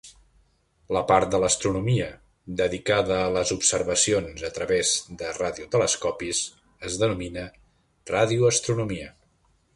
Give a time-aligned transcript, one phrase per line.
[0.95, 2.07] La part de l'astronomia
[2.61, 6.41] dedicada a les observacions a través de radiotelescopis
[6.91, 7.47] es denomina
[8.17, 9.15] radioastronomia.